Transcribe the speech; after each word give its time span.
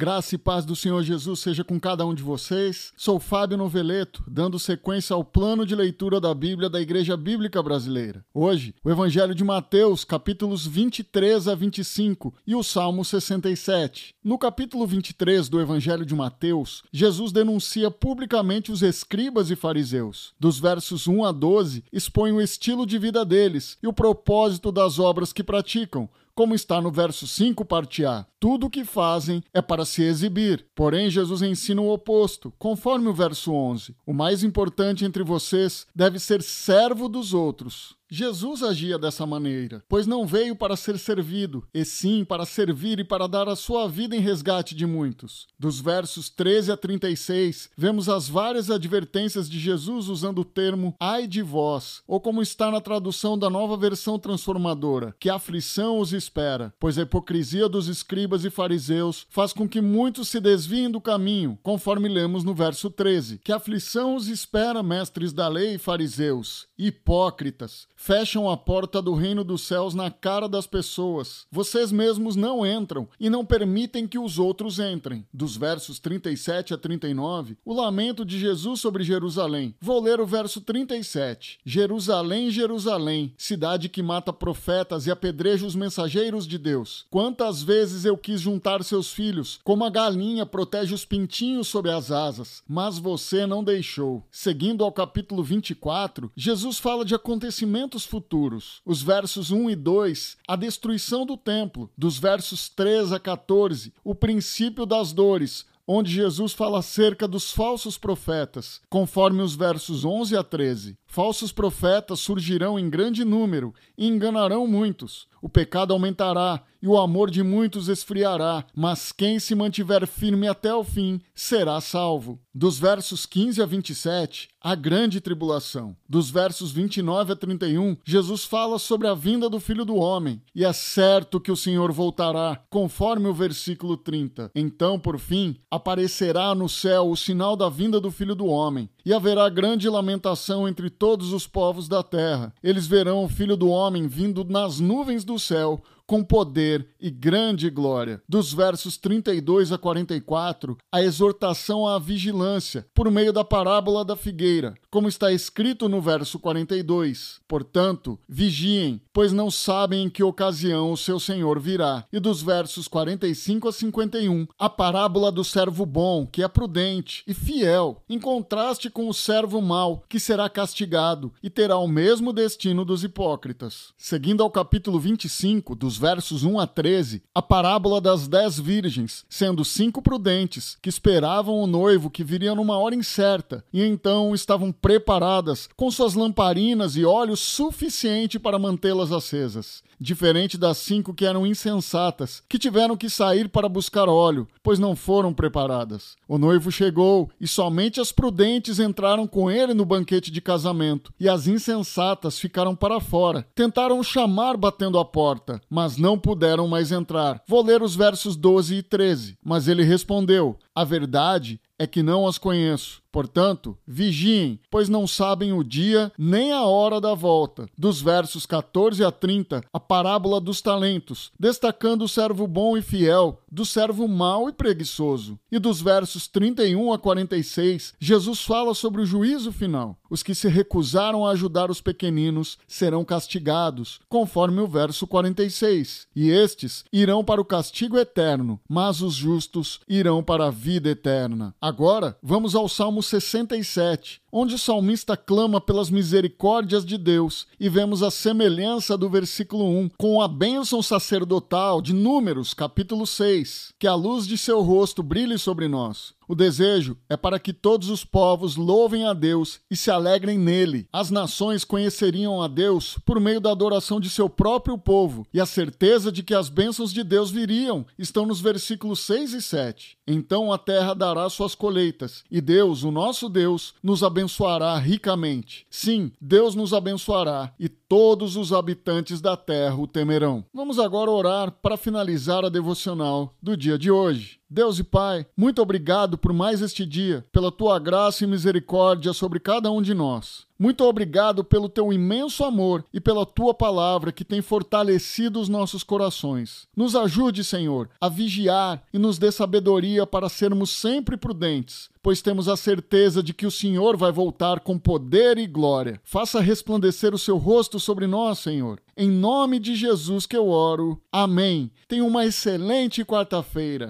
Graça 0.00 0.36
e 0.36 0.38
paz 0.38 0.64
do 0.64 0.76
Senhor 0.76 1.02
Jesus 1.02 1.40
seja 1.40 1.64
com 1.64 1.80
cada 1.80 2.06
um 2.06 2.14
de 2.14 2.22
vocês. 2.22 2.92
Sou 2.96 3.18
Fábio 3.18 3.58
Noveleto, 3.58 4.22
dando 4.28 4.56
sequência 4.56 5.12
ao 5.12 5.24
plano 5.24 5.66
de 5.66 5.74
leitura 5.74 6.20
da 6.20 6.32
Bíblia 6.32 6.70
da 6.70 6.80
Igreja 6.80 7.16
Bíblica 7.16 7.60
Brasileira. 7.60 8.24
Hoje, 8.32 8.76
o 8.84 8.90
Evangelho 8.92 9.34
de 9.34 9.42
Mateus, 9.42 10.04
capítulos 10.04 10.64
23 10.64 11.48
a 11.48 11.54
25 11.56 12.32
e 12.46 12.54
o 12.54 12.62
Salmo 12.62 13.04
67. 13.04 14.14
No 14.22 14.38
capítulo 14.38 14.86
23 14.86 15.48
do 15.48 15.60
Evangelho 15.60 16.06
de 16.06 16.14
Mateus, 16.14 16.84
Jesus 16.92 17.32
denuncia 17.32 17.90
publicamente 17.90 18.70
os 18.70 18.82
escribas 18.82 19.50
e 19.50 19.56
fariseus. 19.56 20.32
Dos 20.38 20.60
versos 20.60 21.08
1 21.08 21.24
a 21.24 21.32
12, 21.32 21.82
expõe 21.92 22.30
o 22.30 22.40
estilo 22.40 22.86
de 22.86 23.00
vida 23.00 23.24
deles 23.24 23.76
e 23.82 23.88
o 23.88 23.92
propósito 23.92 24.70
das 24.70 25.00
obras 25.00 25.32
que 25.32 25.42
praticam 25.42 26.08
como 26.38 26.54
está 26.54 26.80
no 26.80 26.92
verso 26.92 27.26
5, 27.26 27.64
parte 27.64 28.04
A. 28.04 28.24
Tudo 28.38 28.66
o 28.68 28.70
que 28.70 28.84
fazem 28.84 29.42
é 29.52 29.60
para 29.60 29.84
se 29.84 30.04
exibir. 30.04 30.64
Porém, 30.72 31.10
Jesus 31.10 31.42
ensina 31.42 31.82
o 31.82 31.92
oposto, 31.92 32.52
conforme 32.56 33.08
o 33.08 33.12
verso 33.12 33.52
11. 33.52 33.96
O 34.06 34.14
mais 34.14 34.44
importante 34.44 35.04
entre 35.04 35.24
vocês 35.24 35.84
deve 35.92 36.20
ser 36.20 36.40
servo 36.40 37.08
dos 37.08 37.34
outros. 37.34 37.97
Jesus 38.10 38.62
agia 38.62 38.98
dessa 38.98 39.26
maneira, 39.26 39.84
pois 39.86 40.06
não 40.06 40.26
veio 40.26 40.56
para 40.56 40.76
ser 40.76 40.98
servido, 40.98 41.62
e 41.74 41.84
sim 41.84 42.24
para 42.24 42.46
servir 42.46 42.98
e 42.98 43.04
para 43.04 43.26
dar 43.26 43.50
a 43.50 43.56
sua 43.56 43.86
vida 43.86 44.16
em 44.16 44.20
resgate 44.20 44.74
de 44.74 44.86
muitos. 44.86 45.46
Dos 45.58 45.78
versos 45.78 46.30
13 46.30 46.72
a 46.72 46.76
36, 46.76 47.68
vemos 47.76 48.08
as 48.08 48.26
várias 48.26 48.70
advertências 48.70 49.48
de 49.48 49.60
Jesus 49.60 50.08
usando 50.08 50.38
o 50.38 50.44
termo 50.44 50.94
ai 50.98 51.26
de 51.26 51.42
vós, 51.42 52.02
ou 52.06 52.18
como 52.18 52.40
está 52.40 52.70
na 52.70 52.80
tradução 52.80 53.38
da 53.38 53.50
nova 53.50 53.76
versão 53.76 54.18
transformadora, 54.18 55.14
que 55.20 55.28
aflição 55.28 55.98
os 55.98 56.14
espera, 56.14 56.72
pois 56.80 56.96
a 56.96 57.02
hipocrisia 57.02 57.68
dos 57.68 57.88
escribas 57.88 58.42
e 58.42 58.48
fariseus 58.48 59.26
faz 59.28 59.52
com 59.52 59.68
que 59.68 59.82
muitos 59.82 60.28
se 60.28 60.40
desviem 60.40 60.90
do 60.90 61.00
caminho, 61.00 61.58
conforme 61.62 62.08
lemos 62.08 62.42
no 62.42 62.54
verso 62.54 62.88
13. 62.88 63.38
Que 63.44 63.52
aflição 63.52 64.16
os 64.16 64.28
espera, 64.28 64.82
mestres 64.82 65.30
da 65.30 65.46
lei 65.46 65.74
e 65.74 65.78
fariseus, 65.78 66.66
hipócritas, 66.78 67.86
fecham 67.98 68.48
a 68.48 68.56
porta 68.56 69.02
do 69.02 69.12
reino 69.12 69.42
dos 69.42 69.62
céus 69.62 69.92
na 69.92 70.08
cara 70.08 70.48
das 70.48 70.66
pessoas. 70.68 71.46
Vocês 71.50 71.90
mesmos 71.90 72.36
não 72.36 72.64
entram 72.64 73.08
e 73.18 73.28
não 73.28 73.44
permitem 73.44 74.06
que 74.06 74.18
os 74.18 74.38
outros 74.38 74.78
entrem. 74.78 75.26
Dos 75.34 75.56
versos 75.56 75.98
37 75.98 76.72
a 76.72 76.78
39, 76.78 77.56
o 77.64 77.74
lamento 77.74 78.24
de 78.24 78.38
Jesus 78.38 78.80
sobre 78.80 79.02
Jerusalém. 79.02 79.74
Vou 79.80 80.00
ler 80.00 80.20
o 80.20 80.26
verso 80.26 80.60
37. 80.60 81.58
Jerusalém, 81.66 82.50
Jerusalém, 82.50 83.34
cidade 83.36 83.88
que 83.88 84.02
mata 84.02 84.32
profetas 84.32 85.06
e 85.06 85.10
apedreja 85.10 85.66
os 85.66 85.74
mensageiros 85.74 86.46
de 86.46 86.56
Deus. 86.56 87.04
Quantas 87.10 87.62
vezes 87.62 88.04
eu 88.04 88.16
quis 88.16 88.40
juntar 88.40 88.82
seus 88.84 89.12
filhos, 89.12 89.58
como 89.64 89.84
a 89.84 89.90
galinha 89.90 90.46
protege 90.46 90.94
os 90.94 91.04
pintinhos 91.04 91.66
sob 91.66 91.90
as 91.90 92.12
asas, 92.12 92.62
mas 92.68 92.96
você 92.96 93.44
não 93.44 93.64
deixou. 93.64 94.22
Seguindo 94.30 94.84
ao 94.84 94.92
capítulo 94.92 95.42
24, 95.42 96.30
Jesus 96.36 96.78
fala 96.78 97.04
de 97.04 97.14
acontecimentos 97.14 97.87
acontecimentos 97.88 98.04
futuros. 98.04 98.82
Os 98.84 99.02
versos 99.02 99.50
1 99.50 99.70
e 99.70 99.76
2, 99.76 100.36
a 100.46 100.56
destruição 100.56 101.24
do 101.24 101.36
templo. 101.36 101.90
Dos 101.96 102.18
versos 102.18 102.68
3 102.68 103.12
a 103.12 103.18
14, 103.18 103.92
o 104.04 104.14
princípio 104.14 104.84
das 104.84 105.12
dores, 105.12 105.64
onde 105.86 106.12
Jesus 106.12 106.52
fala 106.52 106.80
acerca 106.80 107.26
dos 107.26 107.50
falsos 107.50 107.96
profetas, 107.96 108.80
conforme 108.90 109.40
os 109.40 109.54
versos 109.54 110.04
11 110.04 110.36
a 110.36 110.44
13. 110.44 110.98
Falsos 111.10 111.50
profetas 111.50 112.20
surgirão 112.20 112.78
em 112.78 112.88
grande 112.90 113.24
número 113.24 113.74
e 113.96 114.06
enganarão 114.06 114.66
muitos. 114.66 115.26
O 115.40 115.48
pecado 115.48 115.92
aumentará 115.92 116.62
e 116.80 116.86
o 116.86 116.96
amor 116.96 117.30
de 117.30 117.42
muitos 117.42 117.88
esfriará, 117.88 118.64
mas 118.74 119.10
quem 119.10 119.38
se 119.38 119.54
mantiver 119.54 120.06
firme 120.06 120.46
até 120.46 120.72
o 120.72 120.84
fim 120.84 121.20
será 121.34 121.80
salvo. 121.80 122.40
Dos 122.54 122.78
versos 122.78 123.26
15 123.26 123.62
a 123.62 123.66
27, 123.66 124.48
a 124.60 124.74
grande 124.74 125.20
tribulação. 125.20 125.96
Dos 126.08 126.30
versos 126.30 126.72
29 126.72 127.32
a 127.32 127.36
31, 127.36 127.96
Jesus 128.04 128.44
fala 128.44 128.78
sobre 128.78 129.06
a 129.06 129.14
vinda 129.14 129.48
do 129.48 129.60
Filho 129.60 129.84
do 129.84 129.96
Homem, 129.96 130.42
e 130.54 130.64
é 130.64 130.72
certo 130.72 131.40
que 131.40 131.52
o 131.52 131.56
Senhor 131.56 131.92
voltará, 131.92 132.60
conforme 132.68 133.28
o 133.28 133.34
versículo 133.34 133.96
30. 133.96 134.50
Então, 134.54 134.98
por 134.98 135.18
fim, 135.18 135.56
aparecerá 135.70 136.54
no 136.54 136.68
céu 136.68 137.10
o 137.10 137.16
sinal 137.16 137.56
da 137.56 137.68
vinda 137.68 138.00
do 138.00 138.10
Filho 138.10 138.34
do 138.34 138.46
Homem, 138.46 138.88
e 139.04 139.12
haverá 139.12 139.48
grande 139.48 139.88
lamentação 139.88 140.68
entre 140.68 140.90
todos 140.98 141.32
os 141.32 141.46
povos 141.46 141.88
da 141.88 142.02
terra. 142.02 142.52
Eles 142.62 142.86
verão 142.86 143.24
o 143.24 143.28
Filho 143.28 143.56
do 143.56 143.68
Homem 143.68 144.06
vindo 144.06 144.44
nas 144.44 144.80
nuvens 144.80 145.24
do 145.24 145.38
céu 145.38 145.80
com 146.08 146.24
poder 146.24 146.88
e 146.98 147.10
grande 147.10 147.68
glória. 147.68 148.22
Dos 148.26 148.50
versos 148.50 148.96
32 148.96 149.70
a 149.72 149.76
44, 149.76 150.78
a 150.90 151.02
exortação 151.02 151.86
à 151.86 151.98
vigilância, 151.98 152.86
por 152.94 153.10
meio 153.10 153.30
da 153.30 153.44
parábola 153.44 154.02
da 154.02 154.16
figueira, 154.16 154.74
como 154.90 155.06
está 155.06 155.30
escrito 155.30 155.86
no 155.86 156.00
verso 156.00 156.38
42. 156.38 157.40
Portanto, 157.46 158.18
vigiem, 158.26 159.02
pois 159.12 159.34
não 159.34 159.50
sabem 159.50 160.04
em 160.04 160.08
que 160.08 160.22
ocasião 160.22 160.90
o 160.90 160.96
seu 160.96 161.20
Senhor 161.20 161.60
virá. 161.60 162.06
E 162.10 162.18
dos 162.18 162.40
versos 162.40 162.88
45 162.88 163.68
a 163.68 163.72
51, 163.72 164.46
a 164.58 164.70
parábola 164.70 165.30
do 165.30 165.44
servo 165.44 165.84
bom, 165.84 166.26
que 166.26 166.42
é 166.42 166.48
prudente 166.48 167.22
e 167.26 167.34
fiel, 167.34 168.02
em 168.08 168.18
contraste 168.18 168.88
com 168.88 169.10
o 169.10 169.14
servo 169.14 169.60
mau, 169.60 170.02
que 170.08 170.18
será 170.18 170.48
castigado 170.48 171.34
e 171.42 171.50
terá 171.50 171.76
o 171.76 171.86
mesmo 171.86 172.32
destino 172.32 172.82
dos 172.82 173.04
hipócritas. 173.04 173.92
Seguindo 173.98 174.42
ao 174.42 174.50
capítulo 174.50 174.98
25, 174.98 175.74
dos 175.74 175.97
versos 175.98 176.44
1 176.44 176.58
a 176.58 176.66
13, 176.66 177.22
a 177.34 177.42
parábola 177.42 178.00
das 178.00 178.28
dez 178.28 178.58
virgens, 178.58 179.24
sendo 179.28 179.64
cinco 179.64 180.00
prudentes, 180.00 180.78
que 180.80 180.88
esperavam 180.88 181.56
o 181.56 181.66
noivo 181.66 182.10
que 182.10 182.24
viria 182.24 182.54
numa 182.54 182.78
hora 182.78 182.94
incerta, 182.94 183.64
e 183.72 183.82
então 183.82 184.34
estavam 184.34 184.72
preparadas, 184.72 185.68
com 185.76 185.90
suas 185.90 186.14
lamparinas 186.14 186.96
e 186.96 187.04
óleo 187.04 187.36
suficiente 187.36 188.38
para 188.38 188.58
mantê-las 188.58 189.12
acesas 189.12 189.82
diferente 190.00 190.56
das 190.56 190.78
cinco 190.78 191.12
que 191.12 191.24
eram 191.24 191.46
insensatas, 191.46 192.42
que 192.48 192.58
tiveram 192.58 192.96
que 192.96 193.10
sair 193.10 193.48
para 193.48 193.68
buscar 193.68 194.08
óleo, 194.08 194.46
pois 194.62 194.78
não 194.78 194.94
foram 194.94 195.32
preparadas. 195.32 196.16
O 196.28 196.38
noivo 196.38 196.70
chegou 196.70 197.30
e 197.40 197.46
somente 197.46 198.00
as 198.00 198.12
prudentes 198.12 198.78
entraram 198.78 199.26
com 199.26 199.50
ele 199.50 199.74
no 199.74 199.84
banquete 199.84 200.30
de 200.30 200.40
casamento, 200.40 201.12
e 201.18 201.28
as 201.28 201.46
insensatas 201.46 202.38
ficaram 202.38 202.76
para 202.76 203.00
fora. 203.00 203.46
Tentaram 203.54 204.02
chamar 204.02 204.56
batendo 204.56 204.98
a 204.98 205.04
porta, 205.04 205.60
mas 205.68 205.87
não 205.96 206.18
puderam 206.18 206.68
mais 206.68 206.92
entrar. 206.92 207.42
Vou 207.46 207.62
ler 207.62 207.82
os 207.82 207.96
versos 207.96 208.36
12 208.36 208.76
e 208.76 208.82
13. 208.82 209.38
Mas 209.42 209.68
ele 209.68 209.82
respondeu: 209.82 210.58
A 210.74 210.84
verdade 210.84 211.60
é 211.78 211.86
que 211.86 212.02
não 212.02 212.26
as 212.26 212.36
conheço. 212.38 213.00
Portanto, 213.10 213.76
vigiem, 213.86 214.60
pois 214.70 214.88
não 214.88 215.06
sabem 215.06 215.52
o 215.52 215.64
dia 215.64 216.12
nem 216.18 216.52
a 216.52 216.62
hora 216.62 217.00
da 217.00 217.14
volta. 217.14 217.68
Dos 217.76 218.00
versos 218.00 218.46
14 218.46 219.04
a 219.04 219.10
30, 219.10 219.62
a 219.72 219.80
parábola 219.80 220.40
dos 220.40 220.60
talentos, 220.60 221.32
destacando 221.38 222.02
o 222.02 222.08
servo 222.08 222.46
bom 222.46 222.76
e 222.76 222.82
fiel 222.82 223.40
do 223.50 223.64
servo 223.64 224.06
mau 224.06 224.48
e 224.48 224.52
preguiçoso. 224.52 225.38
E 225.50 225.58
dos 225.58 225.80
versos 225.80 226.28
31 226.28 226.92
a 226.92 226.98
46, 226.98 227.94
Jesus 227.98 228.42
fala 228.42 228.74
sobre 228.74 229.02
o 229.02 229.06
juízo 229.06 229.52
final. 229.52 229.98
Os 230.10 230.22
que 230.22 230.34
se 230.34 230.48
recusaram 230.48 231.26
a 231.26 231.32
ajudar 231.32 231.70
os 231.70 231.80
pequeninos 231.80 232.58
serão 232.66 233.04
castigados, 233.04 234.00
conforme 234.08 234.60
o 234.60 234.66
verso 234.66 235.06
46. 235.06 236.06
E 236.14 236.30
estes 236.30 236.84
irão 236.92 237.24
para 237.24 237.40
o 237.40 237.44
castigo 237.44 237.98
eterno, 237.98 238.60
mas 238.68 239.02
os 239.02 239.14
justos 239.14 239.80
irão 239.88 240.22
para 240.22 240.46
a 240.46 240.50
vida 240.50 240.90
eterna. 240.90 241.54
Agora, 241.60 242.16
vamos 242.22 242.54
ao 242.54 242.68
Salmo 242.68 243.02
67, 243.08 244.20
onde 244.30 244.54
o 244.54 244.58
salmista 244.58 245.16
clama 245.16 245.60
pelas 245.60 245.90
misericórdias 245.90 246.84
de 246.84 246.96
Deus, 246.96 247.46
e 247.58 247.68
vemos 247.68 248.02
a 248.02 248.10
semelhança 248.10 248.96
do 248.96 249.08
versículo 249.08 249.64
1 249.64 249.90
com 249.96 250.20
a 250.22 250.28
bênção 250.28 250.82
sacerdotal 250.82 251.82
de 251.82 251.92
Números, 251.92 252.54
capítulo 252.54 253.06
6, 253.06 253.74
que 253.78 253.86
a 253.86 253.94
luz 253.94 254.26
de 254.26 254.36
seu 254.36 254.60
rosto 254.60 255.02
brilhe 255.02 255.38
sobre 255.38 255.66
nós. 255.68 256.17
O 256.28 256.34
desejo 256.34 256.94
é 257.08 257.16
para 257.16 257.38
que 257.38 257.54
todos 257.54 257.88
os 257.88 258.04
povos 258.04 258.54
louvem 258.54 259.06
a 259.06 259.14
Deus 259.14 259.60
e 259.70 259.74
se 259.74 259.90
alegrem 259.90 260.38
nele. 260.38 260.86
As 260.92 261.10
nações 261.10 261.64
conheceriam 261.64 262.42
a 262.42 262.46
Deus 262.46 262.98
por 263.06 263.18
meio 263.18 263.40
da 263.40 263.50
adoração 263.50 263.98
de 263.98 264.10
seu 264.10 264.28
próprio 264.28 264.76
povo, 264.76 265.26
e 265.32 265.40
a 265.40 265.46
certeza 265.46 266.12
de 266.12 266.22
que 266.22 266.34
as 266.34 266.50
bênçãos 266.50 266.92
de 266.92 267.02
Deus 267.02 267.30
viriam 267.30 267.86
estão 267.98 268.26
nos 268.26 268.42
versículos 268.42 269.00
6 269.00 269.32
e 269.32 269.40
7. 269.40 269.96
Então 270.06 270.52
a 270.52 270.58
terra 270.58 270.92
dará 270.92 271.30
suas 271.30 271.54
colheitas, 271.54 272.22
e 272.30 272.42
Deus, 272.42 272.82
o 272.82 272.90
nosso 272.90 273.28
Deus, 273.30 273.72
nos 273.82 274.02
abençoará 274.02 274.76
ricamente. 274.76 275.66
Sim, 275.70 276.12
Deus 276.20 276.54
nos 276.54 276.74
abençoará, 276.74 277.54
e 277.58 277.70
todos 277.88 278.36
os 278.36 278.52
habitantes 278.52 279.20
da 279.20 279.36
terra 279.36 279.76
o 279.76 279.86
temerão. 279.86 280.44
Vamos 280.52 280.78
agora 280.78 281.10
orar 281.10 281.50
para 281.50 281.76
finalizar 281.76 282.44
a 282.44 282.48
devocional 282.48 283.34
do 283.42 283.56
dia 283.56 283.78
de 283.78 283.90
hoje. 283.90 284.38
Deus 284.50 284.78
e 284.78 284.84
Pai, 284.84 285.26
muito 285.36 285.62
obrigado 285.62 286.18
por 286.18 286.32
mais 286.32 286.60
este 286.60 286.84
dia, 286.84 287.24
pela 287.32 287.50
tua 287.50 287.78
graça 287.78 288.24
e 288.24 288.26
misericórdia 288.26 289.12
sobre 289.12 289.40
cada 289.40 289.70
um 289.70 289.80
de 289.80 289.94
nós. 289.94 290.47
Muito 290.58 290.82
obrigado 290.82 291.44
pelo 291.44 291.68
teu 291.68 291.92
imenso 291.92 292.42
amor 292.42 292.84
e 292.92 293.00
pela 293.00 293.24
tua 293.24 293.54
palavra 293.54 294.10
que 294.10 294.24
tem 294.24 294.42
fortalecido 294.42 295.40
os 295.40 295.48
nossos 295.48 295.84
corações. 295.84 296.66
Nos 296.76 296.96
ajude, 296.96 297.44
Senhor, 297.44 297.88
a 298.00 298.08
vigiar 298.08 298.82
e 298.92 298.98
nos 298.98 299.18
dê 299.18 299.30
sabedoria 299.30 300.04
para 300.04 300.28
sermos 300.28 300.70
sempre 300.70 301.16
prudentes, 301.16 301.88
pois 302.02 302.20
temos 302.20 302.48
a 302.48 302.56
certeza 302.56 303.22
de 303.22 303.32
que 303.32 303.46
o 303.46 303.52
Senhor 303.52 303.96
vai 303.96 304.10
voltar 304.10 304.58
com 304.58 304.76
poder 304.76 305.38
e 305.38 305.46
glória. 305.46 306.00
Faça 306.02 306.40
resplandecer 306.40 307.14
o 307.14 307.18
seu 307.18 307.36
rosto 307.36 307.78
sobre 307.78 308.08
nós, 308.08 308.40
Senhor. 308.40 308.80
Em 308.96 309.08
nome 309.08 309.60
de 309.60 309.76
Jesus 309.76 310.26
que 310.26 310.36
eu 310.36 310.48
oro. 310.48 311.00
Amém. 311.12 311.70
Tenha 311.86 312.04
uma 312.04 312.26
excelente 312.26 313.04
quarta-feira. 313.04 313.86